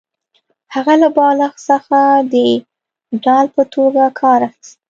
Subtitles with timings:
[0.73, 1.99] هغه له بالښت څخه
[2.33, 2.35] د
[3.23, 4.77] ډال په توګه کار اخیست